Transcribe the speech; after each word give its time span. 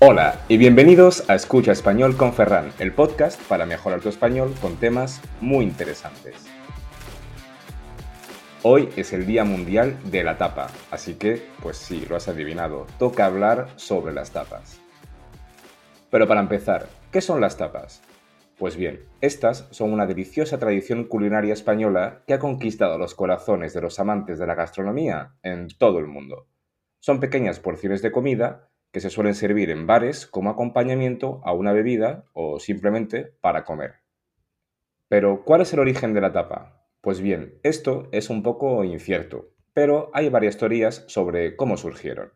Hola 0.00 0.38
y 0.46 0.58
bienvenidos 0.58 1.28
a 1.28 1.34
Escucha 1.34 1.72
Español 1.72 2.16
con 2.16 2.32
Ferran, 2.32 2.70
el 2.78 2.92
podcast 2.92 3.42
para 3.48 3.66
mejorar 3.66 4.00
tu 4.00 4.08
español 4.08 4.54
con 4.62 4.76
temas 4.76 5.20
muy 5.40 5.64
interesantes. 5.64 6.36
Hoy 8.62 8.90
es 8.94 9.12
el 9.12 9.26
Día 9.26 9.42
Mundial 9.42 9.98
de 10.04 10.22
la 10.22 10.38
Tapa, 10.38 10.68
así 10.92 11.14
que, 11.14 11.42
pues 11.60 11.78
sí, 11.78 12.06
lo 12.08 12.14
has 12.14 12.28
adivinado, 12.28 12.86
toca 13.00 13.26
hablar 13.26 13.70
sobre 13.74 14.14
las 14.14 14.30
tapas. 14.30 14.80
Pero 16.10 16.28
para 16.28 16.42
empezar, 16.42 16.86
¿qué 17.10 17.20
son 17.20 17.40
las 17.40 17.56
tapas? 17.56 18.00
Pues 18.56 18.76
bien, 18.76 19.00
estas 19.20 19.66
son 19.72 19.92
una 19.92 20.06
deliciosa 20.06 20.60
tradición 20.60 21.08
culinaria 21.08 21.54
española 21.54 22.22
que 22.24 22.34
ha 22.34 22.38
conquistado 22.38 22.98
los 22.98 23.16
corazones 23.16 23.74
de 23.74 23.80
los 23.80 23.98
amantes 23.98 24.38
de 24.38 24.46
la 24.46 24.54
gastronomía 24.54 25.34
en 25.42 25.66
todo 25.66 25.98
el 25.98 26.06
mundo. 26.06 26.46
Son 27.00 27.18
pequeñas 27.18 27.58
porciones 27.58 28.00
de 28.00 28.12
comida 28.12 28.67
que 28.92 29.00
se 29.00 29.10
suelen 29.10 29.34
servir 29.34 29.70
en 29.70 29.86
bares 29.86 30.26
como 30.26 30.50
acompañamiento 30.50 31.40
a 31.44 31.52
una 31.52 31.72
bebida 31.72 32.24
o 32.32 32.58
simplemente 32.58 33.32
para 33.40 33.64
comer. 33.64 33.96
Pero, 35.08 35.44
¿cuál 35.44 35.62
es 35.62 35.72
el 35.72 35.80
origen 35.80 36.14
de 36.14 36.20
la 36.20 36.32
tapa? 36.32 36.86
Pues 37.00 37.20
bien, 37.20 37.58
esto 37.62 38.08
es 38.12 38.30
un 38.30 38.42
poco 38.42 38.84
incierto, 38.84 39.54
pero 39.72 40.10
hay 40.12 40.28
varias 40.28 40.56
teorías 40.56 41.04
sobre 41.08 41.56
cómo 41.56 41.76
surgieron. 41.76 42.32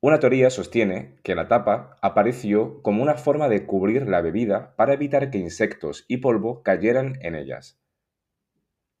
Una 0.00 0.20
teoría 0.20 0.50
sostiene 0.50 1.16
que 1.22 1.34
la 1.34 1.48
tapa 1.48 1.96
apareció 2.02 2.82
como 2.82 3.02
una 3.02 3.14
forma 3.14 3.48
de 3.48 3.64
cubrir 3.64 4.06
la 4.06 4.20
bebida 4.20 4.76
para 4.76 4.92
evitar 4.92 5.30
que 5.30 5.38
insectos 5.38 6.04
y 6.08 6.18
polvo 6.18 6.62
cayeran 6.62 7.14
en 7.22 7.34
ellas. 7.34 7.80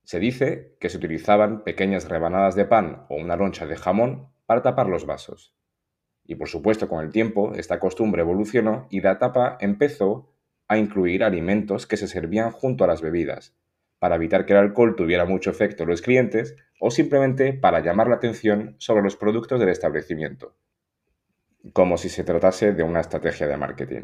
Se 0.04 0.18
dice 0.18 0.76
que 0.80 0.88
se 0.88 0.96
utilizaban 0.96 1.62
pequeñas 1.62 2.08
rebanadas 2.08 2.54
de 2.54 2.64
pan 2.64 3.04
o 3.10 3.16
una 3.16 3.36
loncha 3.36 3.66
de 3.66 3.76
jamón 3.76 4.32
para 4.46 4.62
tapar 4.62 4.88
los 4.88 5.04
vasos. 5.04 5.54
Y 6.26 6.36
por 6.36 6.48
supuesto, 6.48 6.88
con 6.88 7.04
el 7.04 7.12
tiempo, 7.12 7.52
esta 7.54 7.78
costumbre 7.78 8.22
evolucionó 8.22 8.86
y 8.90 9.00
la 9.00 9.18
tapa 9.18 9.58
empezó 9.60 10.30
a 10.68 10.78
incluir 10.78 11.22
alimentos 11.22 11.86
que 11.86 11.96
se 11.96 12.08
servían 12.08 12.50
junto 12.50 12.84
a 12.84 12.86
las 12.86 13.02
bebidas, 13.02 13.54
para 13.98 14.16
evitar 14.16 14.46
que 14.46 14.54
el 14.54 14.60
alcohol 14.60 14.96
tuviera 14.96 15.24
mucho 15.24 15.50
efecto 15.50 15.82
en 15.82 15.90
los 15.90 16.02
clientes 16.02 16.56
o 16.80 16.90
simplemente 16.90 17.52
para 17.52 17.80
llamar 17.80 18.08
la 18.08 18.16
atención 18.16 18.76
sobre 18.78 19.02
los 19.02 19.16
productos 19.16 19.60
del 19.60 19.68
establecimiento, 19.68 20.56
como 21.72 21.98
si 21.98 22.08
se 22.08 22.24
tratase 22.24 22.72
de 22.72 22.82
una 22.82 23.00
estrategia 23.00 23.46
de 23.46 23.56
marketing. 23.56 24.02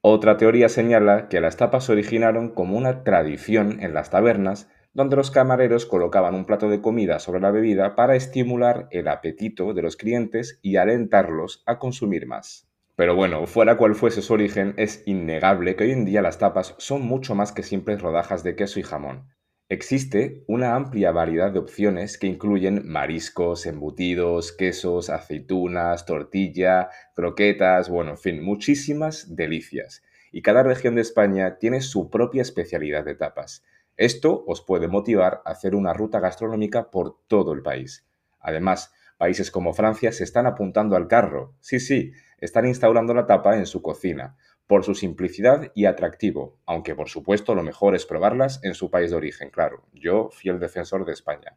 Otra 0.00 0.36
teoría 0.36 0.68
señala 0.68 1.28
que 1.28 1.40
las 1.40 1.56
tapas 1.56 1.84
se 1.84 1.92
originaron 1.92 2.50
como 2.50 2.76
una 2.76 3.04
tradición 3.04 3.82
en 3.82 3.94
las 3.94 4.10
tabernas 4.10 4.68
donde 4.94 5.16
los 5.16 5.30
camareros 5.30 5.86
colocaban 5.86 6.34
un 6.34 6.46
plato 6.46 6.68
de 6.68 6.80
comida 6.80 7.18
sobre 7.18 7.40
la 7.40 7.50
bebida 7.50 7.94
para 7.96 8.16
estimular 8.16 8.88
el 8.90 9.08
apetito 9.08 9.74
de 9.74 9.82
los 9.82 9.96
clientes 9.96 10.58
y 10.62 10.76
alentarlos 10.76 11.62
a 11.66 11.78
consumir 11.78 12.26
más. 12.26 12.68
Pero 12.96 13.16
bueno, 13.16 13.44
fuera 13.46 13.76
cual 13.76 13.96
fuese 13.96 14.22
su 14.22 14.32
origen, 14.32 14.72
es 14.76 15.02
innegable 15.04 15.74
que 15.74 15.84
hoy 15.84 15.90
en 15.90 16.04
día 16.04 16.22
las 16.22 16.38
tapas 16.38 16.76
son 16.78 17.02
mucho 17.02 17.34
más 17.34 17.50
que 17.50 17.64
simples 17.64 18.00
rodajas 18.00 18.44
de 18.44 18.54
queso 18.54 18.78
y 18.78 18.84
jamón. 18.84 19.28
Existe 19.68 20.44
una 20.46 20.76
amplia 20.76 21.10
variedad 21.10 21.50
de 21.50 21.58
opciones 21.58 22.18
que 22.18 22.28
incluyen 22.28 22.86
mariscos, 22.86 23.66
embutidos, 23.66 24.52
quesos, 24.52 25.10
aceitunas, 25.10 26.06
tortilla, 26.06 26.90
croquetas, 27.16 27.88
bueno, 27.88 28.12
en 28.12 28.18
fin, 28.18 28.44
muchísimas 28.44 29.34
delicias. 29.34 30.02
Y 30.30 30.42
cada 30.42 30.62
región 30.62 30.94
de 30.94 31.00
España 31.00 31.58
tiene 31.58 31.80
su 31.80 32.10
propia 32.10 32.42
especialidad 32.42 33.04
de 33.04 33.16
tapas. 33.16 33.64
Esto 33.96 34.44
os 34.46 34.60
puede 34.60 34.88
motivar 34.88 35.42
a 35.44 35.50
hacer 35.50 35.74
una 35.74 35.92
ruta 35.92 36.18
gastronómica 36.18 36.90
por 36.90 37.18
todo 37.28 37.52
el 37.52 37.62
país. 37.62 38.06
Además, 38.40 38.92
países 39.18 39.50
como 39.50 39.72
Francia 39.72 40.10
se 40.12 40.24
están 40.24 40.46
apuntando 40.46 40.96
al 40.96 41.06
carro. 41.06 41.54
Sí, 41.60 41.78
sí, 41.78 42.12
están 42.38 42.66
instaurando 42.66 43.14
la 43.14 43.26
tapa 43.26 43.56
en 43.56 43.66
su 43.66 43.82
cocina, 43.82 44.36
por 44.66 44.84
su 44.84 44.94
simplicidad 44.94 45.70
y 45.74 45.84
atractivo, 45.84 46.58
aunque 46.66 46.94
por 46.94 47.08
supuesto 47.08 47.54
lo 47.54 47.62
mejor 47.62 47.94
es 47.94 48.06
probarlas 48.06 48.60
en 48.64 48.74
su 48.74 48.90
país 48.90 49.10
de 49.10 49.16
origen, 49.16 49.50
claro, 49.50 49.84
yo 49.92 50.30
fiel 50.30 50.58
defensor 50.58 51.04
de 51.04 51.12
España. 51.12 51.56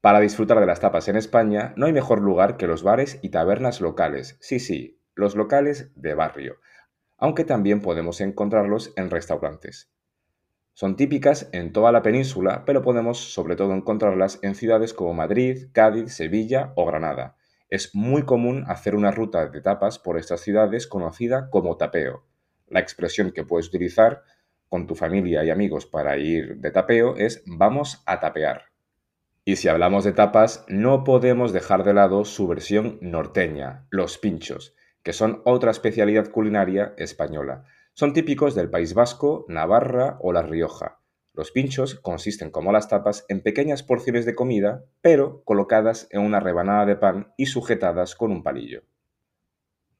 Para 0.00 0.20
disfrutar 0.20 0.58
de 0.60 0.66
las 0.66 0.80
tapas 0.80 1.08
en 1.08 1.16
España 1.16 1.74
no 1.76 1.86
hay 1.86 1.92
mejor 1.92 2.20
lugar 2.20 2.56
que 2.56 2.66
los 2.66 2.82
bares 2.82 3.18
y 3.22 3.28
tabernas 3.28 3.80
locales, 3.80 4.36
sí, 4.40 4.58
sí, 4.58 5.00
los 5.14 5.36
locales 5.36 5.92
de 5.94 6.14
barrio, 6.14 6.56
aunque 7.18 7.44
también 7.44 7.82
podemos 7.82 8.20
encontrarlos 8.20 8.92
en 8.96 9.10
restaurantes. 9.10 9.90
Son 10.80 10.96
típicas 10.96 11.50
en 11.52 11.74
toda 11.74 11.92
la 11.92 12.00
península, 12.00 12.64
pero 12.64 12.80
podemos 12.80 13.18
sobre 13.18 13.54
todo 13.54 13.74
encontrarlas 13.74 14.38
en 14.40 14.54
ciudades 14.54 14.94
como 14.94 15.12
Madrid, 15.12 15.66
Cádiz, 15.72 16.14
Sevilla 16.14 16.72
o 16.74 16.86
Granada. 16.86 17.36
Es 17.68 17.94
muy 17.94 18.22
común 18.22 18.64
hacer 18.66 18.94
una 18.94 19.10
ruta 19.10 19.46
de 19.46 19.60
tapas 19.60 19.98
por 19.98 20.16
estas 20.16 20.40
ciudades 20.40 20.86
conocida 20.86 21.50
como 21.50 21.76
tapeo. 21.76 22.24
La 22.66 22.80
expresión 22.80 23.30
que 23.30 23.44
puedes 23.44 23.68
utilizar 23.68 24.22
con 24.70 24.86
tu 24.86 24.94
familia 24.94 25.44
y 25.44 25.50
amigos 25.50 25.84
para 25.84 26.16
ir 26.16 26.56
de 26.56 26.70
tapeo 26.70 27.14
es 27.14 27.42
vamos 27.44 28.02
a 28.06 28.18
tapear. 28.18 28.62
Y 29.44 29.56
si 29.56 29.68
hablamos 29.68 30.04
de 30.04 30.12
tapas, 30.12 30.64
no 30.66 31.04
podemos 31.04 31.52
dejar 31.52 31.84
de 31.84 31.92
lado 31.92 32.24
su 32.24 32.48
versión 32.48 32.96
norteña, 33.02 33.84
los 33.90 34.16
pinchos, 34.16 34.74
que 35.02 35.12
son 35.12 35.42
otra 35.44 35.72
especialidad 35.72 36.30
culinaria 36.30 36.94
española. 36.96 37.66
Son 38.00 38.14
típicos 38.14 38.54
del 38.54 38.70
País 38.70 38.94
Vasco, 38.94 39.44
Navarra 39.46 40.16
o 40.22 40.32
La 40.32 40.40
Rioja. 40.40 41.02
Los 41.34 41.50
pinchos 41.50 41.96
consisten 41.96 42.50
como 42.50 42.72
las 42.72 42.88
tapas 42.88 43.26
en 43.28 43.42
pequeñas 43.42 43.82
porciones 43.82 44.24
de 44.24 44.34
comida, 44.34 44.86
pero 45.02 45.42
colocadas 45.44 46.08
en 46.10 46.22
una 46.22 46.40
rebanada 46.40 46.86
de 46.86 46.96
pan 46.96 47.34
y 47.36 47.44
sujetadas 47.44 48.14
con 48.14 48.32
un 48.32 48.42
palillo. 48.42 48.84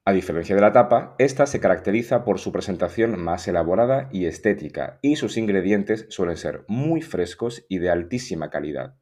A 0.06 0.12
diferencia 0.12 0.54
de 0.54 0.62
la 0.62 0.72
tapa, 0.72 1.14
esta 1.18 1.44
se 1.44 1.60
caracteriza 1.60 2.24
por 2.24 2.38
su 2.38 2.52
presentación 2.52 3.22
más 3.22 3.46
elaborada 3.48 4.08
y 4.10 4.24
estética, 4.24 4.98
y 5.02 5.16
sus 5.16 5.36
ingredientes 5.36 6.06
suelen 6.08 6.38
ser 6.38 6.64
muy 6.68 7.02
frescos 7.02 7.66
y 7.68 7.80
de 7.80 7.90
altísima 7.90 8.48
calidad. 8.48 8.96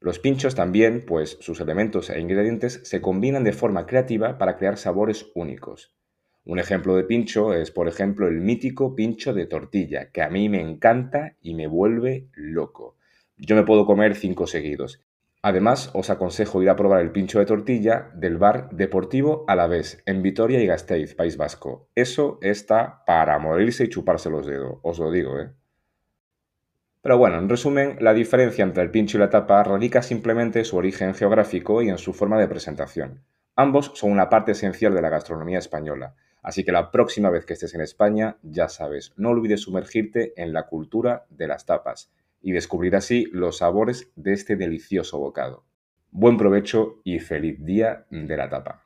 Los 0.00 0.18
pinchos 0.18 0.54
también, 0.54 1.06
pues 1.06 1.38
sus 1.40 1.62
elementos 1.62 2.10
e 2.10 2.20
ingredientes 2.20 2.82
se 2.84 3.00
combinan 3.00 3.42
de 3.42 3.54
forma 3.54 3.86
creativa 3.86 4.36
para 4.36 4.58
crear 4.58 4.76
sabores 4.76 5.30
únicos. 5.34 5.94
Un 6.46 6.58
ejemplo 6.58 6.94
de 6.94 7.04
pincho 7.04 7.54
es, 7.54 7.70
por 7.70 7.88
ejemplo, 7.88 8.28
el 8.28 8.40
mítico 8.40 8.94
pincho 8.94 9.32
de 9.32 9.46
tortilla, 9.46 10.10
que 10.10 10.20
a 10.20 10.28
mí 10.28 10.50
me 10.50 10.60
encanta 10.60 11.36
y 11.40 11.54
me 11.54 11.66
vuelve 11.66 12.28
loco. 12.34 12.96
Yo 13.38 13.56
me 13.56 13.64
puedo 13.64 13.86
comer 13.86 14.14
cinco 14.14 14.46
seguidos. 14.46 15.02
Además, 15.40 15.90
os 15.94 16.10
aconsejo 16.10 16.62
ir 16.62 16.68
a 16.68 16.76
probar 16.76 17.00
el 17.00 17.12
pincho 17.12 17.38
de 17.38 17.46
tortilla 17.46 18.10
del 18.14 18.38
bar 18.38 18.68
Deportivo 18.70 19.44
Alavés, 19.48 20.02
en 20.06 20.22
Vitoria 20.22 20.60
y 20.60 20.66
Gasteiz, 20.66 21.14
País 21.14 21.36
Vasco. 21.36 21.88
Eso 21.94 22.38
está 22.42 23.04
para 23.06 23.38
morirse 23.38 23.84
y 23.84 23.88
chuparse 23.88 24.30
los 24.30 24.46
dedos, 24.46 24.78
os 24.82 24.98
lo 24.98 25.10
digo, 25.10 25.38
¿eh? 25.40 25.50
Pero 27.00 27.18
bueno, 27.18 27.38
en 27.38 27.50
resumen, 27.50 27.98
la 28.00 28.14
diferencia 28.14 28.64
entre 28.64 28.82
el 28.82 28.90
pincho 28.90 29.18
y 29.18 29.20
la 29.20 29.28
tapa 29.28 29.62
radica 29.62 30.00
simplemente 30.02 30.60
en 30.60 30.64
su 30.64 30.78
origen 30.78 31.12
geográfico 31.12 31.82
y 31.82 31.90
en 31.90 31.98
su 31.98 32.14
forma 32.14 32.38
de 32.38 32.48
presentación. 32.48 33.22
Ambos 33.56 33.92
son 33.94 34.12
una 34.12 34.30
parte 34.30 34.52
esencial 34.52 34.94
de 34.94 35.02
la 35.02 35.10
gastronomía 35.10 35.58
española, 35.58 36.14
Así 36.44 36.62
que 36.62 36.72
la 36.72 36.90
próxima 36.90 37.30
vez 37.30 37.46
que 37.46 37.54
estés 37.54 37.74
en 37.74 37.80
España, 37.80 38.36
ya 38.42 38.68
sabes, 38.68 39.14
no 39.16 39.30
olvides 39.30 39.62
sumergirte 39.62 40.34
en 40.36 40.52
la 40.52 40.66
cultura 40.66 41.24
de 41.30 41.48
las 41.48 41.64
tapas 41.64 42.12
y 42.42 42.52
descubrir 42.52 42.94
así 42.94 43.26
los 43.32 43.58
sabores 43.58 44.10
de 44.14 44.34
este 44.34 44.54
delicioso 44.54 45.18
bocado. 45.18 45.64
Buen 46.10 46.36
provecho 46.36 47.00
y 47.02 47.18
feliz 47.18 47.64
día 47.64 48.04
de 48.10 48.36
la 48.36 48.50
tapa. 48.50 48.84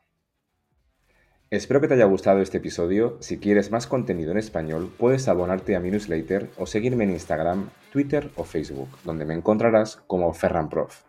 Espero 1.50 1.80
que 1.80 1.88
te 1.88 1.94
haya 1.94 2.04
gustado 2.04 2.40
este 2.40 2.58
episodio. 2.58 3.18
Si 3.20 3.38
quieres 3.38 3.72
más 3.72 3.88
contenido 3.88 4.30
en 4.30 4.38
español, 4.38 4.92
puedes 4.96 5.26
abonarte 5.26 5.74
a 5.74 5.80
mi 5.80 5.90
newsletter 5.90 6.50
o 6.58 6.66
seguirme 6.66 7.04
en 7.04 7.10
Instagram, 7.10 7.70
Twitter 7.90 8.30
o 8.36 8.44
Facebook, 8.44 8.90
donde 9.04 9.24
me 9.24 9.34
encontrarás 9.34 9.96
como 10.06 10.32
FerranProf. 10.32 11.07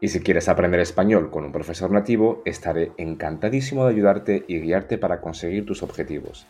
Y 0.00 0.08
si 0.08 0.20
quieres 0.20 0.48
aprender 0.48 0.80
español 0.80 1.30
con 1.30 1.44
un 1.44 1.52
profesor 1.52 1.90
nativo, 1.90 2.42
estaré 2.44 2.92
encantadísimo 2.98 3.84
de 3.84 3.94
ayudarte 3.94 4.44
y 4.46 4.60
guiarte 4.60 4.96
para 4.96 5.20
conseguir 5.20 5.66
tus 5.66 5.82
objetivos. 5.82 6.46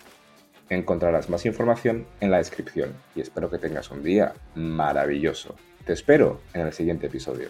Encontrarás 0.69 1.31
más 1.31 1.47
información 1.47 2.07
en 2.21 2.31
la 2.31 2.39
descripción 2.39 2.93
y 3.15 3.23
espero 3.23 3.49
que 3.49 3.59
tengas 3.59 3.91
un 3.91 4.03
día 4.03 4.35
maravilloso. 4.55 5.57
Te 5.87 5.95
espero 5.95 6.43
en 6.53 6.67
el 6.67 6.75
siguiente 6.75 7.07
episodio. 7.07 7.49